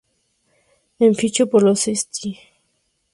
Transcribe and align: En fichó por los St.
En 0.97 1.13
fichó 1.13 1.47
por 1.47 1.61
los 1.61 1.87
St. 1.87 2.35